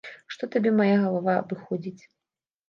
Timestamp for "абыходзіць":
1.43-2.01